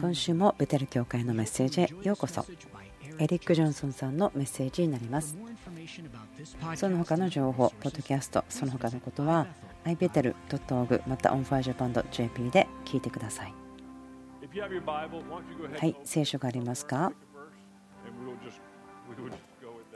[0.00, 2.44] 今週もベテル教会のメッセージへようこそ。
[3.18, 5.34] エリック・ジョンソンさんのメッセージになります。
[6.76, 9.46] その他の情報、ポッドキャスト、その他のことは
[9.86, 13.54] ibetel.org また onfirejapan.jp で聞いてください。
[15.78, 17.12] はい聖書がありますか？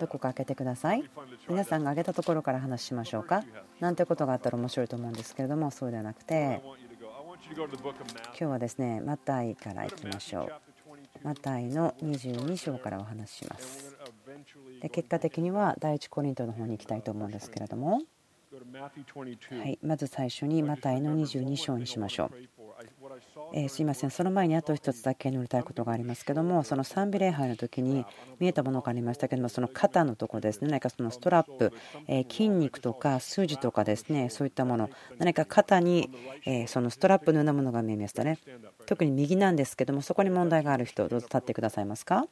[0.01, 1.05] どこか開けてください。
[1.49, 3.45] 皆さんが挙げたところから話しましょうか。
[3.79, 6.63] なんてことがあったら面白いと思うんですけれどもそうではなくて
[7.53, 10.53] 今日はですねマタイからいきましょう。
[11.23, 13.97] マタイの22章からお話しします。
[14.81, 18.01] で結果的には第一コリントの方に行きたいと思うんですけれども。
[19.51, 22.64] はいまず最初にマタイの22章にしましょう
[23.53, 24.11] えすいません。
[24.11, 28.05] その前にあと1つだけ乗りたいことがありますけどもその賛美礼拝の時に
[28.41, 31.73] 見えたものがありましたけどもその肩のところですね何かそのストラップ
[32.09, 36.11] え筋肉とか筋とかですねそういったもの何か肩に
[36.45, 38.39] えそのストラップのようなものが見えましたね。
[38.87, 42.27] 特に右なんですけどもそこに問題がある人どうぞ立ってくださいますか？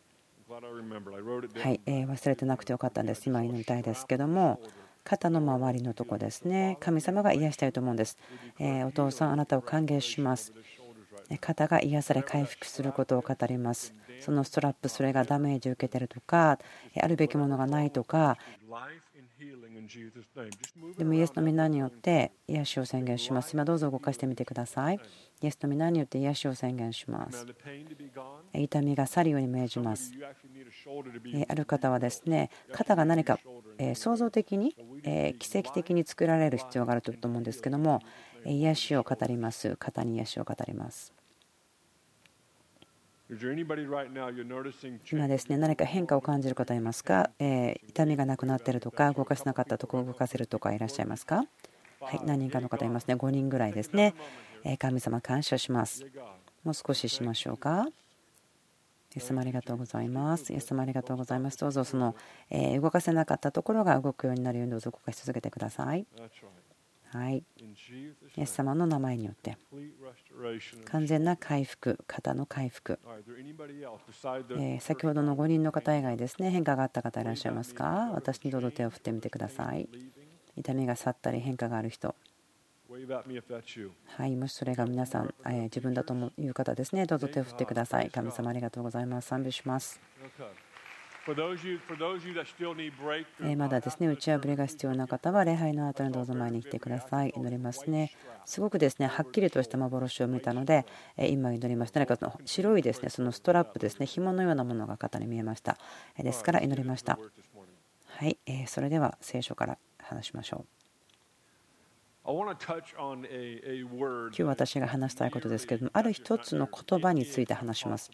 [0.51, 3.27] はいえ忘れてなくてよかったんです。
[3.27, 4.61] 今祈りたいですけども
[5.05, 6.77] 肩の周りのとこですね。
[6.81, 8.19] 神様が癒したいと思うんです、
[8.58, 10.53] えお父さんあなたを歓迎します。
[11.41, 13.95] 肩が癒され回復することを語ります。
[14.20, 16.58] そのストラップそれがダメージを受けてるとか
[17.00, 18.39] あるべきものがないとか
[20.98, 23.53] でもイエスの皆によって癒しを宣言します。
[23.53, 25.01] 今どうぞ動かしてみてください。
[25.43, 27.47] イエスの皆によって癒しを宣言します。
[28.55, 30.13] 痛みが去るように命じます。
[31.48, 33.39] ある方はですね肩が何か
[33.95, 34.75] 創造的に
[35.39, 38.01] 奇跡的に作られる必要があると思うんですけども
[38.45, 39.77] 癒しを語ります。
[39.77, 41.13] 肩に癒しを語ります
[45.11, 51.45] 今ですね何か変化を感じる方いますか、え痛みがなくなっているとか動かせなかったところを動かせるとかいらっしゃいますか？
[52.01, 53.15] はい何人かの方いますね。
[53.15, 54.15] 5人ぐらいですね、
[54.65, 56.05] え神様感謝します。
[56.65, 57.87] もう少ししましょうか？
[59.15, 60.53] イエス様ありがとうございます。
[60.53, 61.59] イエス様ありがとうございます。
[61.59, 62.15] どうぞその、
[62.51, 66.07] え動かせなかったところが動くようになるようにどうぞ動かし続けてください。
[67.12, 67.45] はい。
[68.36, 69.58] イエス様の名前によって
[70.86, 72.98] 完全な回復、肩の回復。
[74.58, 78.11] え先ほどの5人の方以外ですね、変化があった方いらっしゃいますか？
[78.14, 79.89] 私にどうぞ手を振ってみてください。
[80.56, 82.14] 痛みが去ったり変化がある人。
[84.06, 88.11] はい、もしそれが皆さん、え自分だという方ですね、どうぞ手を振ってください。
[88.11, 89.29] 神様ありがとうございます。
[89.29, 90.00] 賛美します。
[93.57, 97.33] まだですね打ち破りが必要な方は礼拝の後にどうぞ前に来てください。
[97.37, 98.13] 祈りますね。
[98.45, 100.85] すごくですねはっきりとした幻を見たので
[101.17, 102.01] 今祈りました。
[102.01, 105.79] 何かその白いですねそのストラップですね紐のようなものが肩に見えました。
[106.19, 107.19] ですから祈りました。
[108.07, 108.39] はい。
[108.67, 110.82] それでは聖書から話しましょう。
[114.29, 118.11] 今日私が話したいことですけれどもある一つの言葉について話します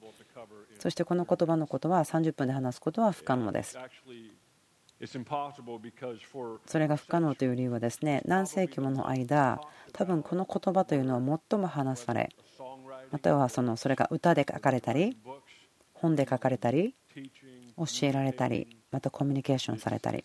[0.79, 3.77] そしてこの言葉のことは30分で話すことは不可能です。
[6.67, 9.61] それが不可能という理由はですね何世紀もの間
[9.93, 12.31] 多分この言葉というのは最も話され
[13.13, 15.17] またはそのそれが歌で書かれたり
[15.95, 16.97] 本で書かれたり
[17.77, 20.25] 教えられたりまたコミュニケーションされたり。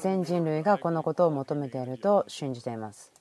[0.00, 3.12] 全人類がこのことを求めていると信じています。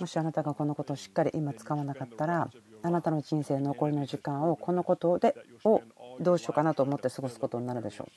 [0.00, 2.50] もしあなたがこのことをしっかり今使わなかったら
[2.82, 5.34] あなたの人生残りの時間をこのことで
[5.64, 5.82] を
[6.20, 8.08] どうしようかなと思って過ごすことになるでしょう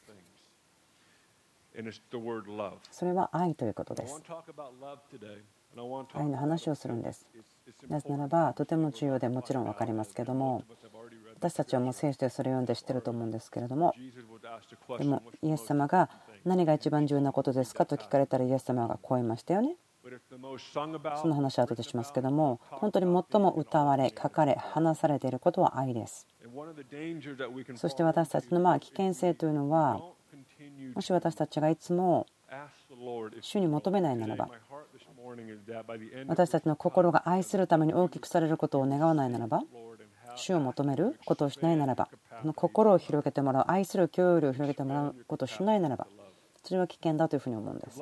[2.91, 4.21] それは愛ということです。
[6.13, 7.27] 愛の話をするんです。
[7.87, 10.63] なぜならばとても重要でもちろん分かりますけども
[11.35, 13.93] 私たちはもう聖書でそれを読んで知ってると思うんですけれども
[14.97, 16.09] でもイエス様が
[16.45, 19.75] 何が一番重要なことですかと聞かれたらイエス様がこう言いましたよね。
[21.21, 26.25] その話は後でしますけども本当に最も歌われ書かれ話されていることは愛です。
[27.75, 30.01] そして私たちのまあ危険性というのは
[30.95, 32.25] もし私たちがいつも
[33.41, 34.49] 主に求めないならば
[36.27, 39.61] 私たちの心が愛するために大きくされることを願わないならば
[40.35, 42.09] 主を求めることをしないならば
[42.55, 46.07] 心を広げてもらう愛する共有を広げてもらうことをしないならば
[46.63, 48.01] それは危険だというふうに思うんです。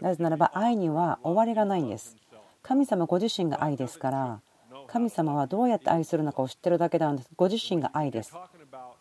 [0.00, 2.16] なぜならば愛には終わりがないんです。
[2.62, 4.42] 神様ご自身が愛ですから
[4.86, 7.30] 神様はどうやって愛するのかを知ってるだけなんです。
[7.36, 8.32] ご自身が愛です。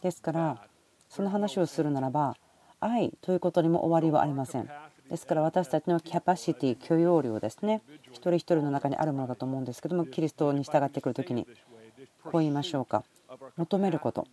[0.01, 0.67] ですから
[1.09, 2.35] その話をするならば
[2.79, 4.69] 愛ということにも終わりはありません。
[5.09, 7.81] ですから私たちのキャパシティ許容量ですね。
[8.11, 11.47] 一人一人の中にあるものだと思うんですけどもキリストに従ってくる時に。
[12.23, 13.03] こう言いましょうか。
[13.55, 14.27] 求めること。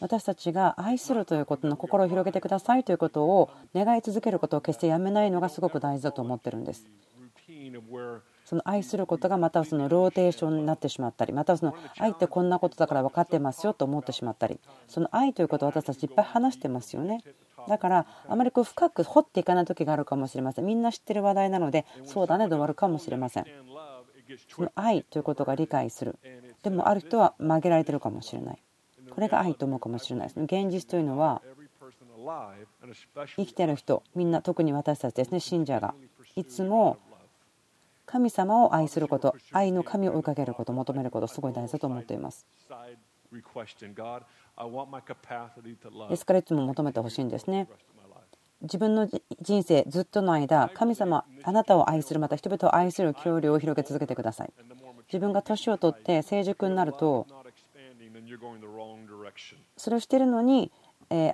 [0.00, 6.86] 私たちが愛するということの心を広げてくださいということを願い続けることを決してやめないのがすごく大事だと思ってるんです。
[8.44, 17.22] その愛することがまたそのローテーションになってしまったりまたその愛ってこんなことだから分かってますよと思ってしまったりその愛ということを私たちいっぱい話してますよね。
[17.66, 20.66] だからあまりこう深く掘っていかない時があるかもしれません。
[20.66, 23.46] みんな知ってる話題なのでそうだねで終わるかもしれません。
[24.54, 26.18] その愛ということが理解する。
[26.62, 28.62] でもある人は曲げられてるかもしれない。
[29.10, 30.44] これが愛と思うかもしれないですね。
[30.44, 31.42] 現実というのは
[33.36, 35.94] 生きてる人みんな特に私たちですね信者が。
[36.36, 36.98] いつも
[38.06, 42.46] 神様を愛すること愛の神を追いかけること求めることすごい大事だと思っています。
[46.10, 47.68] ですからいつも求めてほしいんですね。
[48.62, 49.08] 自分の
[49.42, 54.52] 人生ずっとの間神様あなたを愛するまた人々を愛する協力を広げ続けてください。
[55.06, 57.26] 自分が年を取って成熟になると
[59.76, 60.72] それをしているのに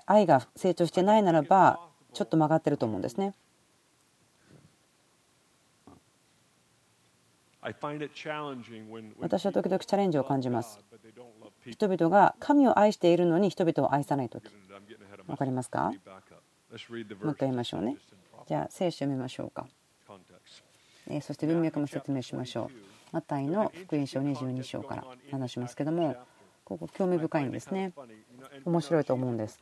[0.07, 1.81] 愛が成長してないならば
[2.13, 3.35] ちょっと曲がってると思うんですね
[7.63, 10.81] 私は時々チャレンジを感じます。
[11.67, 14.51] 人々が神を愛しているのに人々を愛さない時
[15.27, 15.93] 分かりますか？
[15.93, 17.97] もう一回言いましょうね。
[18.49, 19.67] じゃあ聖書を見ましょうか。
[21.21, 22.77] そして文脈も説明しましょう。
[23.13, 26.17] マタイの福音書22章から話しますけども
[26.65, 27.93] ここ興味深いんですね。
[28.65, 29.61] 面白いと思うんです。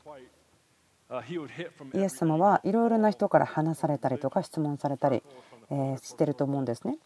[1.94, 5.22] イエス様はいろいろな人から話されたりとか質問されたり
[6.02, 6.98] してると思うんですね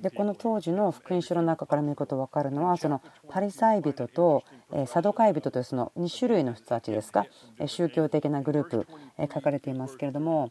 [0.00, 4.42] でこの当時の福音書の中から見ること分かるのはそのパリサイ人と
[4.86, 7.26] サドカイ人というその2種類の人たちですか？
[7.66, 8.86] 宗教的なグループ
[9.32, 10.50] 書かれていますけれども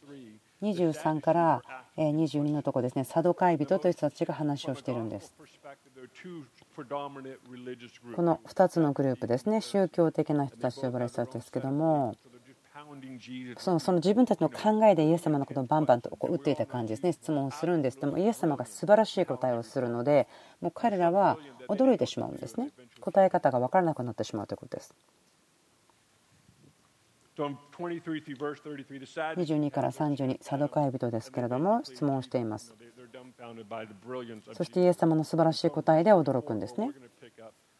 [0.61, 1.61] 23から
[1.97, 5.33] 22のとこですねサドカイ人という人たちが話をしているんです。
[8.15, 12.15] この2つのグループですね宗教的な人たちと呼ばれる人たちですけども
[13.57, 17.13] そのその自分たちの考えでイエス様のことをバンバンとこう打っていた感じですね。
[17.13, 17.99] 質問をするんです。
[17.99, 20.27] でもイエス様が素晴らしい答えをするので
[20.61, 21.37] もう彼らは
[21.67, 22.69] 驚いてしまうんですね。
[22.99, 24.95] 答え方が分からなくなってしまうということです。
[29.35, 32.75] 22から32サドカイ人ですけれども質問をしています。
[34.53, 36.91] そしてイエス様の素晴らしい答えで驚くんですね。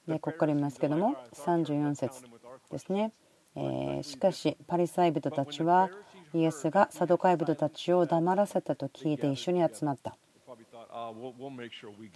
[0.08, 2.24] でここから言いますけども34節
[2.72, 3.14] ですね
[3.56, 5.90] えしかしパリサイ人たちは
[6.34, 10.16] イエスがサドカイ人たちを黙らせたと聞いて一緒に集まった。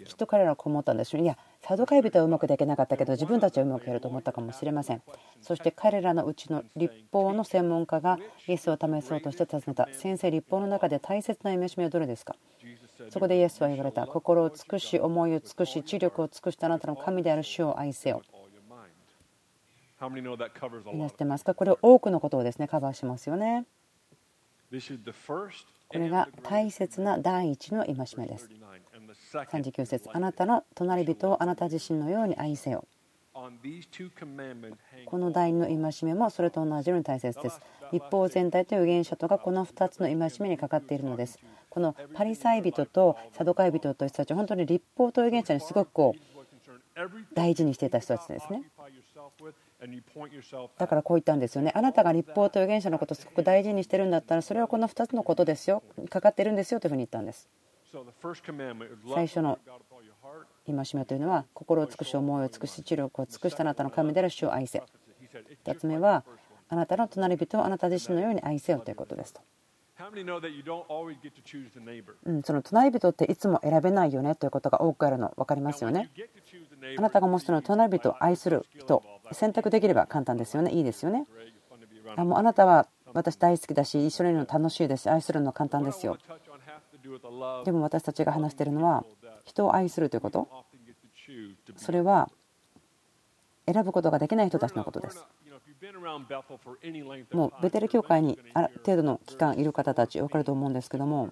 [0.06, 5.02] きっと彼らはこう思ったんでしょういやサドカイ人はうまくできなかったけど自分たちはうまくやると思ったかもしれません。
[5.42, 9.88] そして彼らのうちの立法の専門家がイエスを試そうとして尋ねた。
[9.94, 12.36] 先生立法の中で大切な戒めはどれですか？
[13.10, 14.06] そこでイエスは言われた。
[14.06, 18.22] 心を尽くし思いを尽くし知力を尽くしたあなたの神である主を愛せよ
[21.10, 21.54] 知ってますか？
[21.54, 23.66] これ多くのことをですねカバーしますよね。
[25.88, 28.50] これが大切な第一の戒めです。
[29.34, 32.86] 39節あなたの隣人をあなた自身のように愛せよ。
[33.34, 37.60] この第2の戒めもそれと同じように大切です。
[37.92, 41.40] 立法全体と預言者とがこの2つの戒めにかかっているのです。
[41.70, 46.20] このパリサイ人とサドカイ人という人たちは本当に立法と預言者にすごくこう
[47.34, 48.64] 大事にしていた人たちですね
[50.78, 51.72] だからこう言ったんですよね。
[51.76, 55.84] あなたが立法と預言者のことをすごく大事にしてるんだったらそれはこの2つのことですよ。
[56.10, 57.50] かかってるんですよというふうに言ったんです。
[59.14, 59.60] 最初の
[60.66, 64.82] 戒めというのは心を尽くし思いを尽くし知力を尽くしたあなたの神である主を愛せ。
[65.66, 66.24] 2つ目は
[66.68, 69.42] あなたの隣人をあなた自身のように愛せよということですと。
[72.26, 76.12] うん、その隣人っていつも選べないよねということが多くあるの分かりますよね。
[76.98, 80.72] あなたがもしその隣人を愛する人選択できれば簡単ですよね。
[80.72, 81.26] いいですよね。
[82.18, 85.04] あもうあなたは私大好きだし一緒にいるの楽しいです。
[85.04, 86.18] し愛するの簡単ですよ。
[87.64, 89.06] でも私たちが話しているのは
[89.46, 90.18] 人を愛すると？
[90.18, 90.48] いうこと
[91.78, 92.30] それは
[93.66, 95.26] 選ぶことができない人たちのことです
[97.32, 101.30] もうベテル教会にある程度の期間いる方たち分かると思うんですけども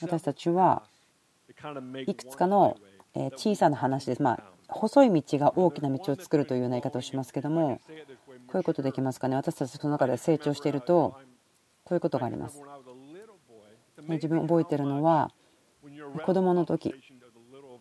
[0.00, 0.82] 私たちは
[2.06, 2.76] いくつかの
[3.36, 4.22] 小さな話です。
[4.22, 7.80] まあ、細い道が大きな道を作るというような言い方をしますけども、
[8.46, 9.36] こういうことできますかね。
[9.36, 11.16] 私たちその中で成長していると、
[11.84, 12.60] こういうことがあります。
[14.08, 15.30] 自分覚えてるのは、
[16.24, 16.94] 子供の時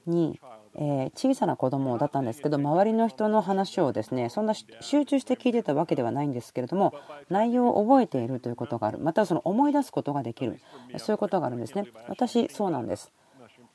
[0.05, 0.39] に、
[0.77, 6.93] え小さな子供だったんですけど周りの人の話をですねそんな集中して聞いてたわけではないんですけれども
[7.29, 8.99] 内容を覚えているということがある。
[8.99, 10.59] またその思い出すことができる。
[10.97, 11.85] そういうことがあるんですね。
[12.07, 13.11] 私そうなんです。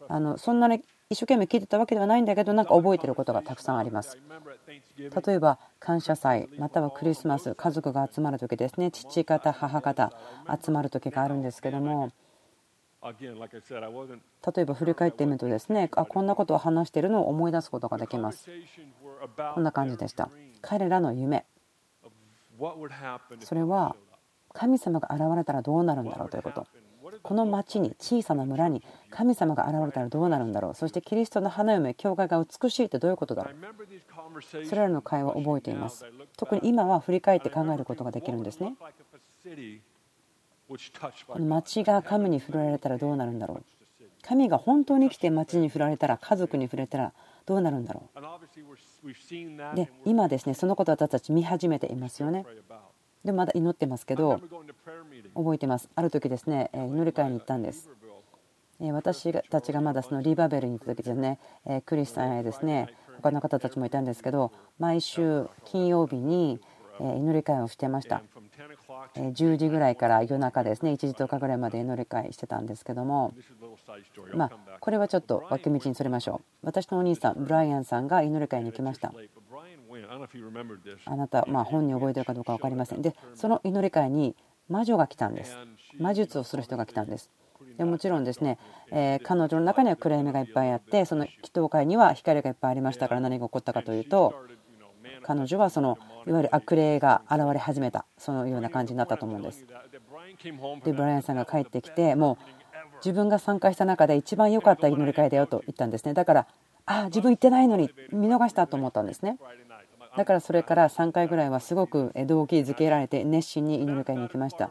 [0.09, 4.19] あのそんなに一生懸命聞いてたわけではないんだけどなんか覚えてることがたくさんあります。
[4.99, 8.91] 例えば感謝祭またはクリスマス家族が集まる時ですね。
[8.91, 10.13] 父方母方
[10.63, 12.11] 集まる時があるんですけども
[13.03, 18.51] 例えば振り返ってみるとですねあこんなことを話しているのを思い出すことができます。
[19.55, 20.29] こんな感じでした。
[20.61, 21.47] 彼らの夢。
[23.41, 23.97] それは
[24.53, 26.67] 神様が現れたらどうなるんだろうということ。
[27.23, 30.75] この町に小さな村に神様が現れたらどうなるんだろう。
[30.75, 33.55] そしてキリストの花嫁教会が美しいってどういうことだろう。
[34.67, 36.05] それらの会話を覚えています。
[36.37, 38.77] 特に今は振り返って考えることができるんですね
[41.39, 43.63] 町が神に触れられたらどうなるんだろう。
[44.23, 47.13] 神が本当に来て町に触られたら家族に触れたら
[47.47, 48.19] どうなるんだろう。
[49.75, 52.47] で今ですねそのことを私たち見始めていますよね。
[53.25, 54.41] でもまだ祈ってますけど
[55.35, 55.89] 覚えてます。
[55.95, 57.89] ある時ですね祈り会に行ったんです。
[58.93, 61.39] 私たちがまだそのリバベルに行った時ですね
[61.85, 66.61] クリスさんやですね他の方たちもいたんですけど毎週金曜日に
[66.99, 68.23] 祈り会をしてました
[69.15, 73.35] 10時ぐらいから夜中ですね1時10日ぐらいまで祈り会してたんですけども。
[74.35, 76.67] まあこれはちょっと脇道にそれましょう。
[76.67, 79.13] 私のお兄さんブライアンさんが祈り会に来ました。
[81.07, 83.03] あなたまあ本人覚えてるかどうか分かりません。
[83.03, 84.37] でその祈り会に
[84.69, 85.57] 魔女が来たんです。
[85.99, 87.31] 魔術をする人が来たんです。
[87.77, 88.59] でもちろんですね、
[88.91, 94.35] えー、彼女の中には暗闇がいっぱいあってその祈祷会には光がいっぱいありましたから何が起こったかというと
[95.23, 99.67] 彼女はそのいわゆる悪霊が現れ始めたそのような感じになったと思うんです。
[100.85, 106.15] でブライアンさんが帰ってきてもう自分が参加した中で一番良かった祈り会だよと言ったんですね。
[106.15, 106.47] だから
[106.87, 109.39] ああ自分行ってないのに見逃したと思ったんですね。
[110.17, 114.71] だからそれから3回ぐらいはすごく動機づけられて熱心に祈り会に行きました。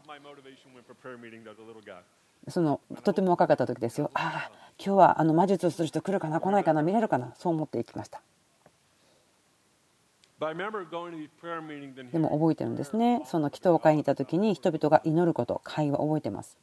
[2.48, 4.10] そのとても若かった時ですよ。
[4.14, 8.22] ああ今日はあの魔術をする人来るかな来ないかな見れるかなそう思って行きました。
[10.40, 13.22] でも覚えてるんですね。
[13.26, 16.56] その祈祷会にいた時に人々が祈ること会話覚えてます。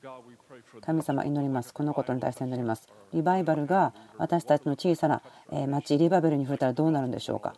[0.82, 1.74] 神様祈ります。
[1.74, 2.88] このことに対して祈ります。
[3.14, 5.22] リバイバルが私たちの小さな
[5.68, 7.54] 町リバベルに触れたらどうなるんでしょうか。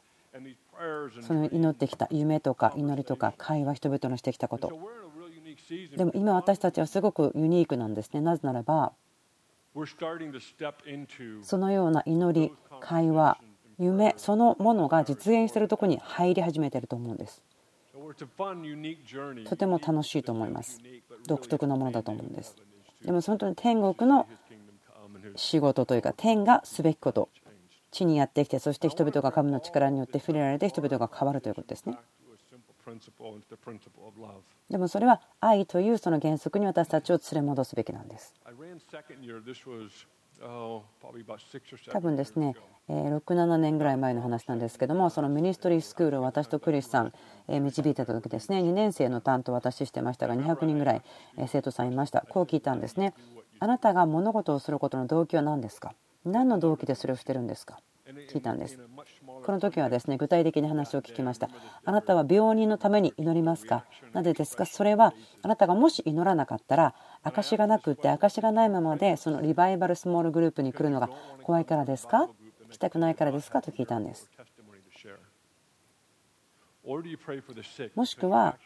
[1.21, 4.71] その祈ってきた夢とか祈りとか会話人々のしてきたこと。
[5.95, 8.19] でも今私たちはすごくユニークなんですね。
[8.19, 8.91] なぜならば
[11.43, 13.37] そのような祈り会話
[13.79, 17.41] 夢そのものが実現しているところに入り始めていると思うんです。
[19.45, 20.79] とても楽しいと思います。
[21.25, 22.55] 独特なものだと思うんです。
[23.03, 24.27] でも本当に天国の
[25.35, 27.29] 仕事というか天がすべきこと。
[27.91, 31.97] 地にやってきてそして人々が神の力によって触れられて人々が変わるということですね。
[34.69, 38.33] でもそれは愛というその原則に私たちを連れ戻すべきなんです
[41.91, 42.55] 多分ですね
[42.89, 47.13] 67年ぐらい前の話なんですけどもそのミニストリースクールを私とクリスさん
[47.47, 51.03] 導いてた時ですね2年生の担当私してましたが200人ぐらい
[51.47, 52.25] 生徒さんいました。
[52.29, 53.13] こう聞いたんですね。
[53.59, 55.93] あなたが物事をすることの動機は何ですか？
[56.25, 57.79] 何の動機でそれをしてるんですか？
[58.31, 58.79] 聞いたんです
[59.45, 61.49] この時はですね具体的に話を聞きました。
[61.83, 63.85] あなたは病人のために祈りますか？
[64.13, 64.65] なぜですか？
[64.65, 66.93] それはあなたがもし祈らなかったら
[67.23, 71.09] 証がなくって証がないままでそのリバイバルスモールグループに来るのが
[71.43, 72.29] 怖いからですか？
[72.69, 73.61] 来たくないからですか？
[73.61, 74.29] と聞いたんです。
[77.95, 78.57] もしくは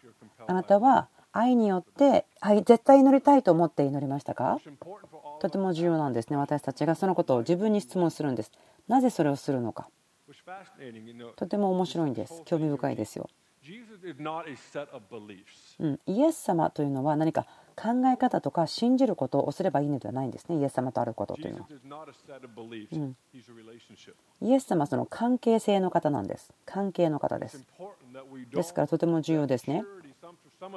[0.47, 4.59] あなたは愛によって愛絶対祈りたいと思って祈りましたか？
[5.41, 8.51] とても重要なんですね私たちがそのことを自分に質問するんです。
[8.87, 9.89] なぜそれをするのか？
[11.35, 12.41] とても面白いんです。
[12.45, 13.29] 興味深いですよ。
[15.79, 17.45] うん、イエス様というのは何か
[17.75, 20.57] 考え方とか信じることをすればいいのではないんですね。
[20.57, 21.73] イエス様とあることというのは、う
[22.97, 23.15] ん、
[24.41, 26.53] イエス様はその関係性の方なんです。
[26.65, 27.65] 関係の方です。
[28.51, 29.85] ですからとても重要ですね。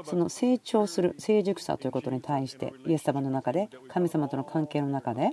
[0.04, 5.30] その成長する成熟さということに対してイエス様の中で神様との関係の中で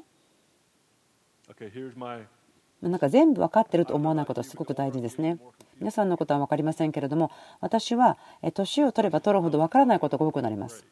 [2.89, 5.37] なんか全部分かってると思わないことはすごく大事ですね。
[5.79, 8.17] 皆さんのことは分かりませんけれども私は
[8.53, 10.85] 年を取れば取るほど分からないことが多くなります。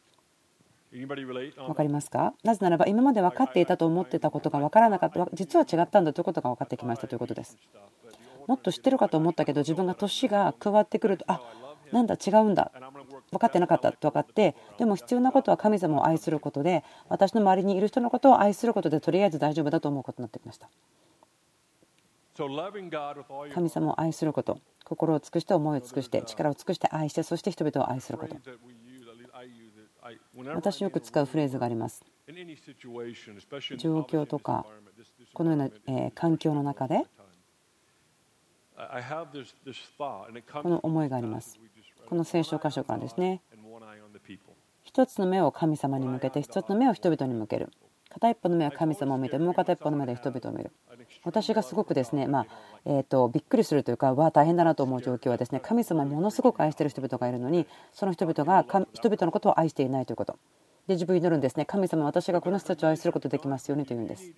[0.91, 1.07] 分
[1.75, 2.33] かりますか？
[2.43, 7.57] なぜならば今まで分かっていたと思ってたことが分からなかった実は違ったんだということが分かってきましたということです。
[8.48, 11.41] もっと知ってるかと思ったけど自分が年が加わってくるとあ
[11.93, 12.71] なんだ違うんだ
[13.31, 20.69] 分かってなかったと分かってでも必要なことは神様を愛することで私の周りにいる人のことを愛することでとりあえず大丈夫だと思うことになってきました。
[23.53, 28.36] 神様を愛すること心を尽くして思いを尽くして力を尽くして愛してそして人々を愛すること。
[30.55, 32.03] 私よく使うフレーズがあります。
[33.77, 34.65] 状況とか
[35.33, 37.05] このような環境の中で
[40.62, 41.60] この思いがあります。
[42.07, 43.41] この聖書箇所からですね。
[44.83, 47.71] 一つの目を神様に向けて一つの目を人々に向ける
[48.13, 50.72] 片一方の目は神様を見てもう片一方の目で人々を見る。
[51.24, 52.46] 私がすごくですね、まあ
[52.86, 58.63] えー、とびっくりするというかわ大変だなと思う状況はですね神様をものすごく愛している人々がいるのにその人々が
[58.94, 60.38] 人々のことを愛していないということ。
[60.88, 61.65] で自分に祈るんですね。
[61.65, 64.32] 神様私がこの人たちを愛することできますようにというんです。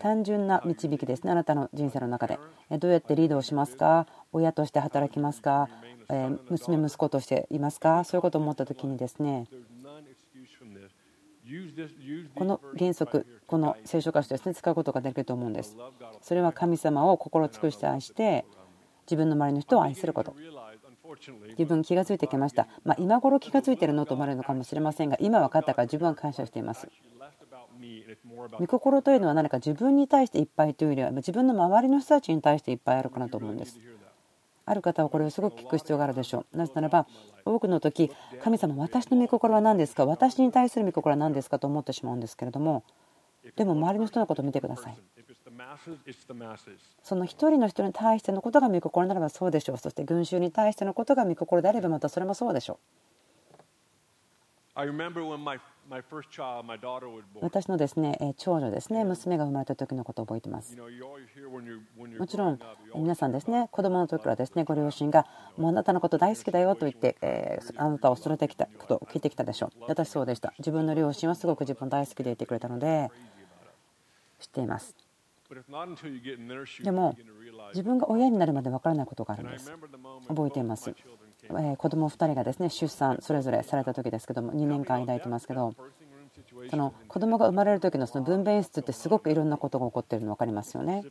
[0.00, 1.30] 単純な導きですね。
[1.30, 2.38] あなたの人生の中で。
[2.78, 4.06] どうやってリードをしますか？
[4.32, 5.70] 親として働きますか？
[6.50, 8.04] 娘息子としていますか？
[8.04, 9.46] そういうことを思った時にですね
[12.34, 15.76] この原則この聖書歌詞とですね使うことができると思うんです。
[16.20, 18.44] それは神様を心尽くして愛して
[19.06, 20.34] 自分の周りの人を愛すること。
[21.56, 26.86] 自分気が付いてきました、まあ、今頃気が付いてるのと思われるのかもしれませんが今分かったから自分は感謝しています。
[28.58, 33.78] 御心というのは何か自分に対していっぱいというよりは自分の周りの人たちに対していっぱいあるかなと思うんです
[34.68, 36.56] ある方はこれをすごく聞く必要があるでしょう。
[36.56, 37.06] なぜならば
[37.44, 38.10] 多くの時
[38.42, 40.06] 神様私の御心は何ですか？
[40.06, 41.58] 私に対する御心は何ですか？
[41.58, 42.84] と思ってしまうんですけれども
[43.56, 44.98] でも周りの人のことを見てください。
[47.02, 49.78] その一人の人に対してのことが御心ならばそうでしょう。
[49.78, 52.78] そして群衆に対してのことが御心であればまたそれもそうでしょ
[55.54, 55.77] う。
[57.40, 60.76] 私のですね長女ですね娘が生まれた時のことを覚えています。
[62.18, 62.58] もちろん
[62.96, 65.26] 皆さんですね子供の時からですねご両親が
[65.56, 69.84] もうあなたのこと大好きだよと言って、えあなたを育ててきたことを聞いてきたでしょう。
[69.86, 70.54] 私そうでした。
[70.58, 73.10] 自分の両親はすごく自分大好きでいてくれたので
[74.40, 74.96] 知っています。
[76.82, 77.16] でも
[77.70, 79.70] 自分が親になるまで分からないことがあるんです。
[80.28, 80.94] 覚えています
[81.44, 85.74] え子供2人がですね出産それぞれされた時ですけども2年間抱いてますけど
[86.70, 91.04] その子供が生まれる時のその分娩室ってすごくいろんなことが起こっているの分かりますよね。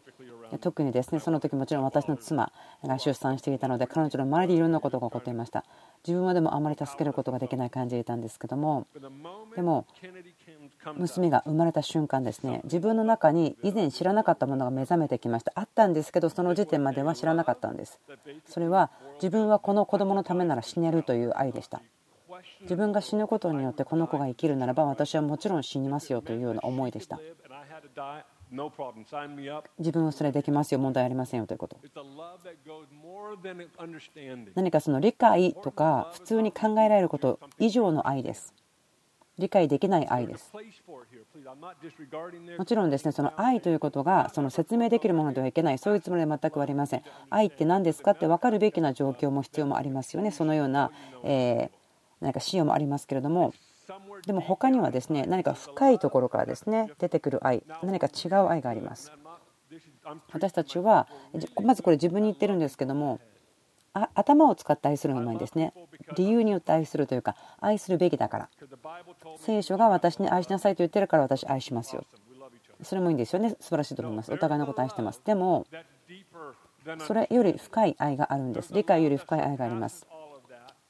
[0.62, 5.66] 特にですねその時もちろん私の妻が出産していたので彼女の周りでいろんなことが起こっていました。
[6.06, 8.88] 自分はでもあまり助けることができない感じでいたんですけども
[9.56, 9.86] でも
[10.96, 15.51] 娘が生まれた瞬間ですね自分の中に以前知らなかったものが目覚めてきました。
[15.55, 18.00] あったんですけどその時点までは知らなかったんです。
[18.48, 21.81] それは自分はこの子供のためなら死ねるという愛でした
[22.61, 27.20] 自分が死ぬことによってこの子が生きるならば私はもちろん死にますよというような思いでした。
[29.77, 30.79] 自分はそれできますよ。
[30.79, 31.77] 問題ありませんよということ。
[34.55, 38.53] 何かその理解とか普通に考えられること以上の愛です。
[39.37, 40.51] 理解できない愛です。
[42.57, 45.77] もちろんですねその愛ということがその説明できるものではいけない。
[45.77, 47.03] そういうつもりは全くありません。
[47.29, 50.31] 愛って何ですかって分かるべきな状況も必要もありますよね。
[50.31, 50.91] そのような、
[51.24, 51.70] え
[52.22, 53.53] 何か仕様もありますけれども
[54.25, 59.12] でも他にはですね何か深いところからですね出てくる愛何か違う愛があります。
[60.32, 61.08] 私たちは
[61.62, 63.20] まずこれ自分に言ってるんですけども
[64.14, 65.74] 頭を使って愛するのもいいんですね。
[66.16, 68.50] 理由によって愛するというか愛するべきだから。
[69.40, 72.06] 聖書が私に愛しなさいと言ってるから私愛しますよ。
[72.84, 73.56] それもいいんですよね。
[73.60, 74.32] 素晴らしいと思います。
[74.32, 75.22] お互いのこと愛してます。
[75.25, 75.66] でも
[77.00, 78.74] それより深い愛があるんです。
[78.74, 80.06] 理解より深い愛があります。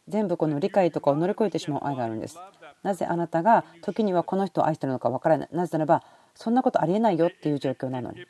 [0.07, 2.39] 全部この理解とかを乗り越えてしまう愛があるんです。
[2.83, 5.49] なぜあなたが時にはこの人を愛しているのか分からない。
[5.51, 6.03] なぜならば
[6.35, 8.25] そんなことありえないよっていう状況なのに。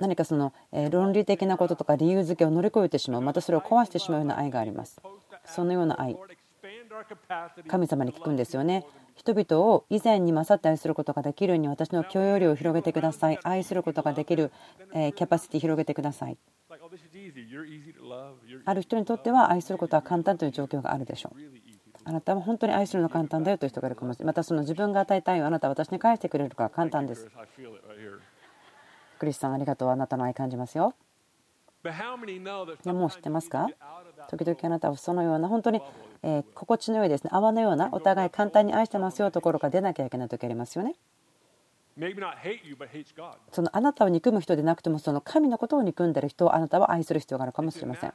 [0.00, 0.52] 何かその
[0.90, 3.20] 論理的なこととか理由付けを乗り越えてしまう。
[3.20, 5.00] またそれを壊してしまうような愛があります。
[5.44, 6.16] そのような愛。
[7.68, 8.84] 神様に聞くんですよね。
[9.14, 13.38] 人々を以前に勝って愛することができるように私の許容量を広げてください。
[13.44, 14.50] 愛することができる
[14.92, 16.36] キャパシティ広げてください。
[18.64, 21.40] ある人にとっては愛することは簡単という状況があるでしょう。
[22.04, 23.96] あなたは本当に愛するの簡単だよという人がいる。
[23.96, 27.28] かもしれないまたその自分が与えたいをあなたは私に返してくれるから簡単です。
[29.18, 29.90] クリスさんありがとう。
[29.90, 30.94] あなたの愛感じますよ。
[32.92, 33.68] もう知ってますか？
[34.28, 35.80] 時々あなたはそのような本当に、
[36.22, 37.30] え心地の良いですね。
[37.32, 40.96] 泡のようなお互い簡単に愛してますよところから出なきゃいけない時ありますよね
[43.50, 48.12] そのあなたを憎む人でなくてもその神のことを憎んでる人をあなたは愛する必要があるかもしれません。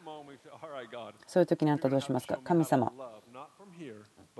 [1.27, 2.39] そういう時にあなたはどうしますか？
[2.43, 2.91] 神様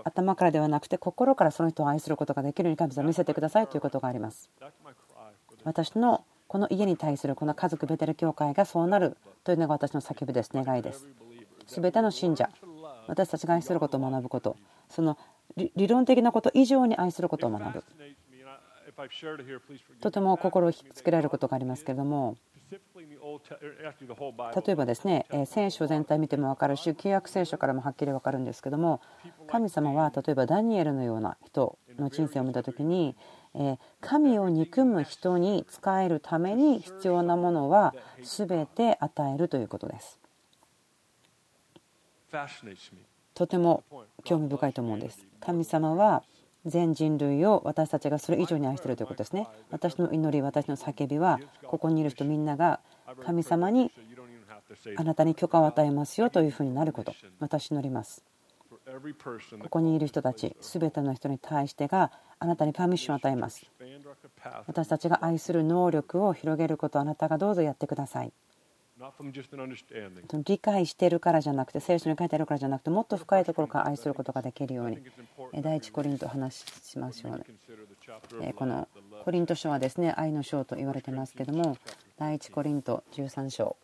[0.03, 4.49] 頭からではなくて心からその人を愛することができるように神様見せてくださいということがあります。
[5.63, 11.08] 私のこの家に対するこの家族ベテル教会がそうなるというのが私の叫びです願いです。
[11.67, 12.49] 全ての信者
[13.08, 14.56] 私たちが愛することを学ぶこと
[14.89, 15.17] その
[15.58, 17.84] 理論的なこと以上に愛することを学ぶ
[20.01, 22.38] とても心を引きつけられることがありますけれども。
[24.65, 28.99] 例えばですね聖書全体見ても分かるし旧約聖書からもはっきり分かるんですけども
[29.47, 33.15] 神様は例えばダニエルのような人の人生を見た時に
[34.01, 40.19] 神を憎む人に仕えるために必要なものは全て与えるということです。
[43.36, 43.84] とても
[44.23, 45.25] 興味深いと思うんです。
[45.39, 46.23] 神様は
[46.65, 49.47] 全人類を私たちがそれ以上に愛しているということですね。
[49.69, 52.80] 私の祈り私の叫びはここにいる人みんなが
[53.26, 53.91] 神様に
[54.95, 57.13] あなたに許可を与えますよというふうになること。
[57.39, 58.23] 私祈ります。
[59.62, 63.65] ここにいる人たち全ての人に対してがあなたにパミッションを与えます。
[64.67, 68.34] 私たちが愛する能力を広げることをあなたがどうぞやってください。
[70.46, 74.98] 理解しているからじゃなくて聖書に書いてあるからじゃなくてもっと深いところから愛することができるように。
[75.62, 78.88] 第一コリント話しましょうねこの
[79.24, 81.78] コリント書はですね愛の章と言われてますけども
[82.18, 83.76] 第一コリント13章。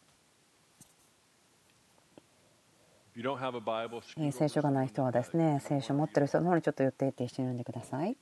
[4.31, 8.15] 聖書がない人はですね聖書を持ってる人の方にちょっと寄っていって一緒に読んでください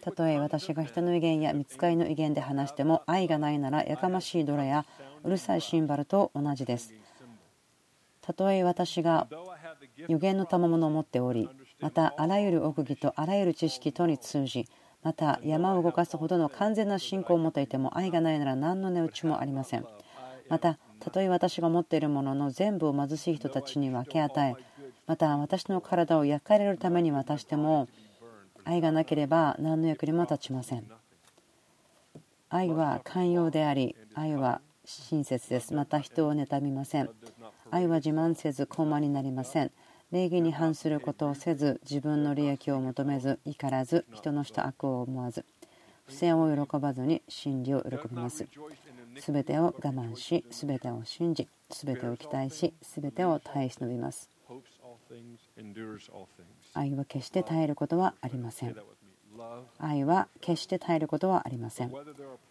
[0.00, 4.86] たとえ私が人の威厳や見つかりの威厳で話しても愛がないならやかましいドラや
[5.24, 6.94] うるさいシンバルと同じです。
[8.20, 9.26] たとえ私が
[10.08, 11.48] 予言の賜物を持っており
[11.80, 14.68] またあらゆる奥義とあらゆる知識とに通じ
[15.02, 19.86] また山を動かすほどの完全な信仰を持っていても愛がないなら何の値打ちもありません。
[20.48, 24.62] またたとえ私が持っているものの全部を貧しい人たちに分け与え
[25.06, 27.88] また私の体を焼かれるために渡しても
[28.64, 30.84] 愛がなければ何の役にも立ちません。
[32.48, 35.74] 愛は寛容であり愛は親切です。
[35.74, 37.10] また人を妬みません。
[37.70, 39.70] 愛は自慢せず高慢になりません。
[40.12, 45.44] 礼儀に反することをせず自分の利益を求めず怒らず人のした悪を思わず
[46.06, 48.46] 不正を喜ばずに真理を喜びます。
[49.20, 54.33] 全てを我慢し全てを信じ全てを期待し全てを耐え忍びます。
[56.74, 58.76] 愛は決して耐えることはありません。
[59.78, 61.92] 愛は決して耐えることはありません。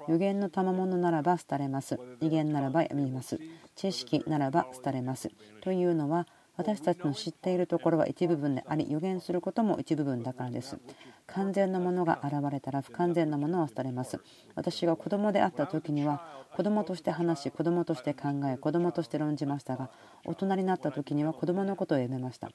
[0.08, 2.00] 予言の賜物ならば廃れます。
[2.22, 3.40] 威厳ならばやみます。
[3.76, 5.32] 知識ならば廃れます。
[5.62, 10.78] というのは私たちの知っているところは一部分であり予言することも一部分だからです。
[11.26, 14.20] 完全なものが現れたら不完全なものは廃れます。
[14.56, 19.90] 私が子供であった時には子供として話し子供として考え子供として論じましたが
[20.26, 22.52] 大人になった時には子供のことをやめました。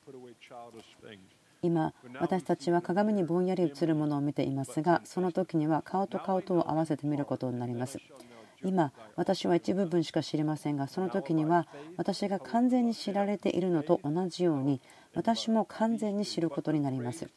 [1.61, 7.99] 今私たちは鏡にぼんやり映るものを見ていますがその時には顔と顔とを合わせて見ることになります。
[8.65, 14.81] 今私は一部分しか知りませんがその時には私が完全に知られているのと同じように
[15.15, 17.29] 私も完全に知ることになります。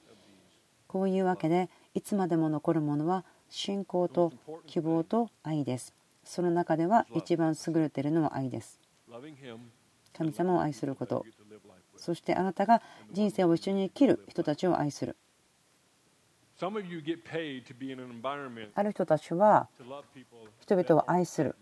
[0.87, 4.33] こういうわけでいつまでも残るものは信仰と
[4.67, 5.93] 希望と愛です。
[6.23, 8.79] その中では一番優れているのは愛です。
[10.13, 11.25] 神様を愛すること。
[11.97, 12.81] そしてあなたが
[13.11, 15.15] 人生を一緒に生きる人たちを愛する。
[18.75, 19.67] ある人たちは
[20.59, 21.55] 人々を愛する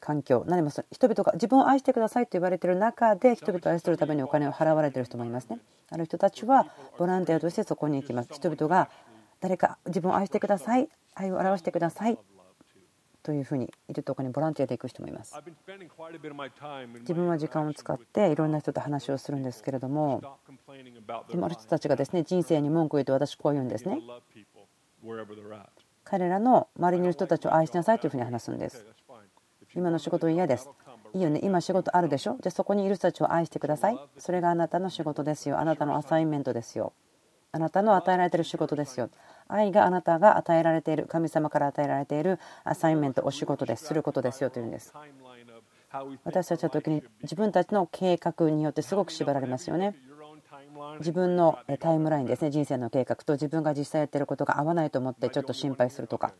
[0.00, 0.44] 環境。
[0.46, 5.58] 何も人々が自分を愛してくださいと言われている中で人々を愛するためにお金を払われている人もいますね。
[5.90, 6.66] ある人たちは
[6.98, 8.28] ボランティアとしてそこに行きます。
[8.32, 8.90] 人々が
[9.40, 10.88] 誰か自分を愛してください。
[11.14, 12.18] 愛を表してください
[13.24, 15.34] というふうにいるところにボランティアで行く人もいます。
[17.00, 20.22] 自分は時間を使っていろんな人と話をするんですけれども
[21.28, 23.98] でもある人たちがですね人生に文句を言うと私こう言うんですね。
[26.04, 28.84] 彼らの周りにいる人たちを愛しなさいというふうに話すんです。
[29.74, 30.68] 今の仕事嫌です。
[31.14, 31.40] いいよね。
[31.42, 32.36] 今仕事あるでしょ？
[32.42, 33.98] じゃあそこにいる人たちを愛してください。
[34.18, 35.58] それがあなたの仕事ですよ。
[35.58, 36.92] あなたのアサインメントですよ。
[37.52, 39.08] あなたの与えられている仕事ですよ
[39.48, 44.92] 愛があなたが与えられている神様から与えられているアサインメントお仕事ですすることですよというんです。
[46.24, 49.94] 私たちは時に自分たちの計画によってすごく縛られますよね。
[50.98, 56.32] 自分のタイムラインですね人生の計画と自分が実際やってることが合わないと思ってちょっと心配するとか。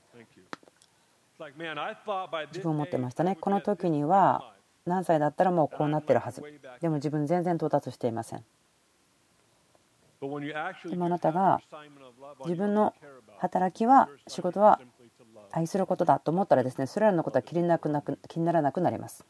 [1.39, 3.37] 自分を持ってましたね。
[3.41, 4.53] この時には
[4.87, 6.43] 何歳だったらもうこうなってるはず。
[6.81, 8.45] でも自分全然到達していません。
[10.91, 11.61] でもあなたが
[12.45, 12.95] 自分の
[13.39, 14.81] 働きは仕事は
[15.53, 19.25] 愛することだと思ったらですねそれらのことは気になくなく気にならなくなります。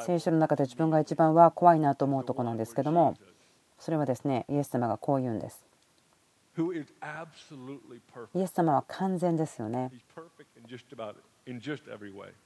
[0.00, 3.16] 聖書の中で自分が一番は怖いなと思うとこなんですけども
[3.78, 5.64] それはですねイエス様がこう言うんです。
[8.34, 9.90] イエス様は完全ですよね。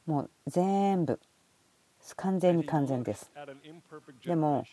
[0.05, 1.21] もう全部
[2.17, 3.31] 完全に完全です。
[4.25, 4.65] でも、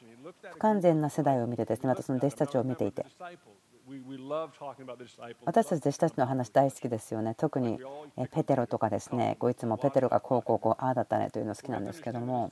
[0.53, 3.05] 不完全な世代を見てですね、またその弟子たちを見ていて、
[5.45, 7.35] 私たち弟子たちの話大好きですよね。
[7.35, 7.79] 特に
[8.31, 12.51] ペテロとかですね、こういつもペテロがこうこうこう、ああだったねというの好きなんですけども、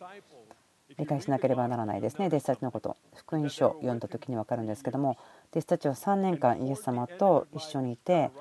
[0.97, 2.95] 理解しなければならないですね、弟子たちのこと。
[3.15, 5.17] 福音書を読んだ時に分かるんですけども、
[5.51, 8.31] 弟子たちは3年間イエス様と一緒にいて、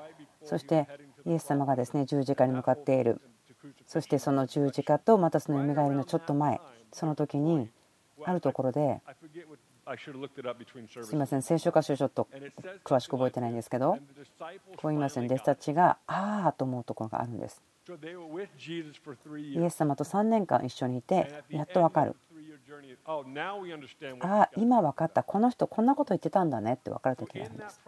[0.44, 0.87] そして
[1.25, 3.20] イエス様がですね十字架に向かっている
[3.87, 6.61] そしてその十字架とまたそのよみがえりのちょっと前
[6.92, 7.68] その時に
[8.24, 9.00] あるところで
[11.03, 12.27] すみません聖書箇所ちょっと
[12.85, 13.98] 詳しく覚えてないんですけど
[14.77, 15.29] こう言いますよね。
[15.29, 17.62] 弟子たちがああと思うところがあるんです。
[17.87, 22.16] イエス様と3年間一緒にいてやっと分かる。
[24.20, 25.22] ああ今分かった。
[25.22, 26.74] この人こんなこと言ってたんだね。
[26.74, 27.81] って分かる時があるんです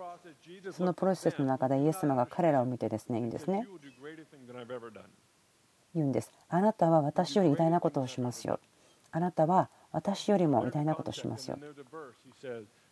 [0.73, 3.67] そのプロセスの中でイエス様が彼らを見てですねいいんですね
[5.97, 8.61] 言うんですあなたは私より偉大なことをしますよ
[9.13, 11.59] あなたは私よりも偉大なことをしますよ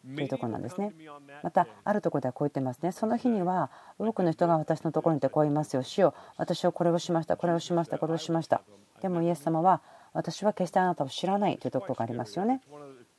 [0.05, 0.93] というところなんですね。
[1.43, 2.93] またあるところではこう言ってますね。
[2.93, 5.83] その日には多くの人が私のところにいてこう言いますよ。
[5.83, 8.61] 主よ私はこれをしました、これをしました、これをしました。
[9.01, 9.81] でもイエス様は
[10.12, 12.61] 私は決してあなたを知らないというところがありますよね。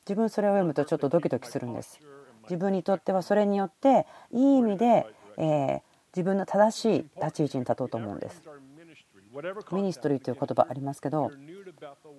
[0.07, 1.99] 自分それを読むとちょっとドキドキするんです。
[2.43, 5.81] 自分にとってはそれによっていい意味で、え
[6.15, 8.41] 自分の正しい立ち位置に立とうと思うんです。
[9.71, 11.31] ministry という言葉ありますけど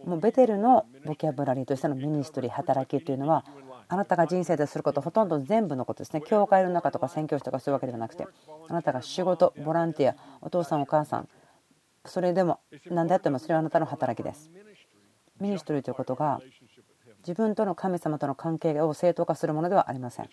[0.05, 3.45] もうベテルのボキャブラリーとしての ministry 働きというのは
[3.89, 6.21] あなたが人生ですることほとんど全部のことですね。
[6.27, 8.27] 教会の中とか宣教師とかそういうわけではなくて
[8.69, 11.29] あなたが仕事ボランティアお父さんお母さん
[12.05, 14.51] それでも何であってもそれはあなたの働きです。
[15.41, 16.41] ministry ということが
[17.27, 20.29] 自分との神様との関係を正当化するものではありません。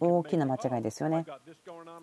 [0.00, 1.24] 大きな間違いですよね。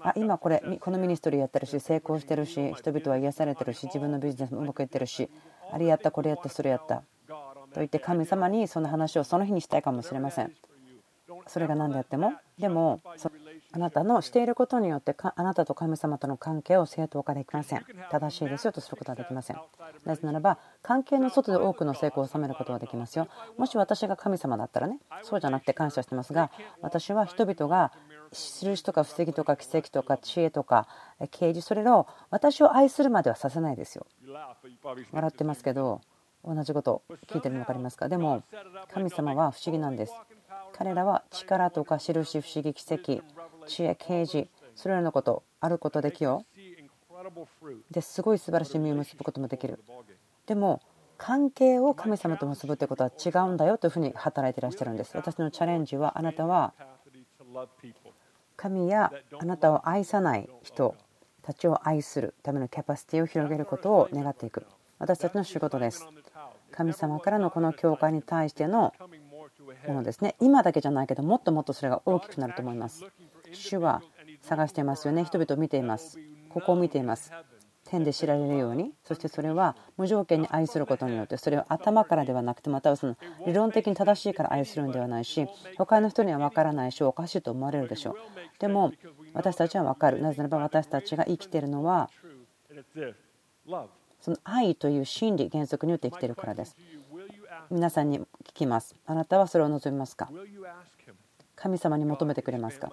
[0.01, 5.29] あ今これこの ministry やってるし成功してるし人々は癒されてるし自分のビジネスもうまくいってるし
[5.71, 7.03] あれやったこれやったそれやった。
[7.27, 10.53] と言って神様にその話をその日にしたいかもしれません。
[11.47, 13.01] それが何であってもでも
[13.75, 17.83] あなたのしていることによってあなたと神様との関係を正当化できません。
[18.11, 19.57] 正しいですよとすることはできません。
[20.05, 23.27] なぜならば関係の外で多くの成功を収めることができますよ。
[23.57, 27.91] もし私が神様だったらねそうじゃなくて感謝してますが私は人々が
[28.31, 30.87] 印とか布石とか奇跡とか知恵とか
[31.31, 34.05] 啓示それらを私を愛するまではさせないですよ。
[35.11, 36.01] 笑ってますけど
[36.45, 38.07] 同じこと聞いてるの分かりますか？
[38.07, 38.43] でも
[38.93, 40.13] 神様は不思議なんです。
[40.73, 43.21] 彼らは力とか印不思議奇跡
[43.67, 46.45] 知恵啓示それらのことあることできよ
[47.91, 49.79] ですごい素晴らしい実を結ぶこともできる。
[50.45, 50.81] でも
[51.17, 55.15] 関係を神様と結ぶということは違うんだよというふうに働いていらっしゃるんです。
[55.15, 56.73] 私のチャレンジはあなたは
[58.57, 60.95] 神やあなたを愛さない人
[61.43, 64.65] たちを愛するためのキャパシティを広げることを願っていく。
[64.99, 66.07] 私たちの仕事です。
[66.71, 68.93] 神様からのこの教会に対しての
[69.87, 70.35] ものですね。
[70.39, 73.05] 今だけじゃないけどもっともっとそれが大きくなると思います。
[73.53, 74.01] 主は
[74.41, 75.23] 探していますよね。
[75.23, 76.19] 人々を見ています。
[76.49, 77.31] ここを見ています。
[77.85, 78.91] 天で知られるように。
[79.03, 88.15] そしてそれは無条件に愛することによってそれを頭からではなくてまたはその理論的に正しいから愛するんではないし他の人には分からないしおかしいと思われるでしょう。
[88.59, 88.91] でも
[89.33, 90.21] 私たちは分かる。
[90.21, 92.09] なぜならば私たちが生きているのは
[94.21, 96.75] その愛という真理原則によって生きているからです。
[97.69, 98.95] 皆さんに聞きます。
[99.05, 100.29] あなたはそれを望みますか？
[101.55, 102.91] 神様に求めてくれますか？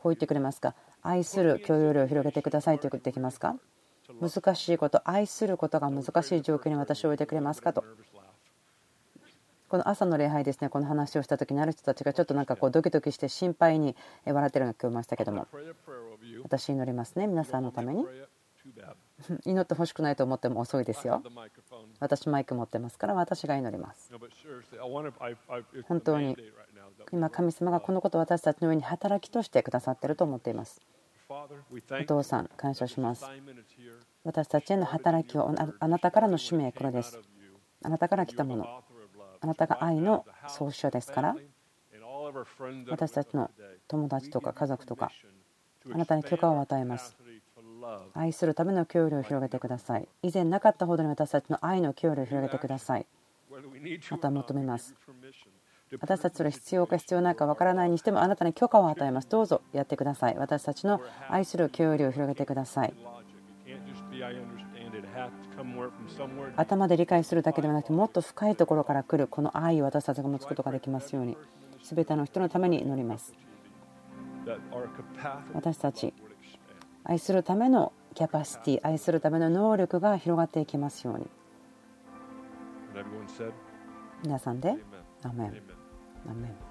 [0.00, 0.74] こう言ってくれますか？
[1.02, 3.56] 愛する許容量を広げてくださいと言ってきますか？
[4.18, 5.02] 難しいこと。
[5.04, 7.74] 愛することが難しい状況に私を置いてくれますか？
[7.74, 7.84] と。
[9.68, 10.70] この朝の礼拝ですね。
[10.70, 15.46] この話をした時にある人たちがちょっとなんかこうドキドキして心配に笑ってるのが聞こえましたけども。
[16.44, 17.26] 私祈りますね。
[17.26, 18.06] 皆さんのために。
[19.44, 21.22] 祈ってほしくないと思っても遅いですよ。
[21.98, 24.10] 私マイク持ってますから私が祈ります。
[25.86, 26.36] 本当に
[27.12, 30.80] 今神様がこのことを私たちの上に働きとしてくださっていると思っています。
[31.28, 33.24] お父さん感謝します。
[34.24, 37.20] 私たちへの働きをあなたからの使命これです。
[37.82, 38.82] あなたから来たもの。
[39.40, 41.36] あなたが愛の創始者ですから。
[42.88, 43.50] 私たちの
[43.88, 45.10] 友達とか家族とか
[45.92, 47.16] あなたに許可を与えます。
[48.14, 50.08] 愛するための協力を広げてください。
[50.22, 53.06] 以前なかったほどに私たちの愛の協力を広げてください。
[54.10, 54.94] また求めます
[55.98, 59.28] 私たちそれ必要か必要ないかわからないにしてもあなたに許可を与えます。
[59.28, 60.36] どうぞやってください。
[60.38, 62.94] 私たちの愛する協力を広げてください。
[66.56, 71.36] 頭で理解するだけではなくてもっと深いところから来るこの愛を私たちが持つことができますように
[71.82, 73.34] 全ての人のために祈ります。
[75.54, 76.14] 私たち
[77.04, 81.26] 愛するためのキャパシティ愛するための能力が広がっていきますように。
[84.22, 84.76] 皆さんで
[85.22, 85.79] アメン
[86.28, 86.70] アメン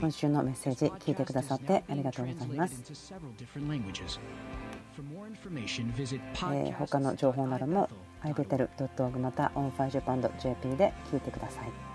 [0.00, 2.82] 今週のメッセージ聞いてくださってありがとうございます。
[6.52, 7.88] えー、他の情報なども
[8.22, 11.93] ibetel.org また onfirejapan.jp で聞いてください。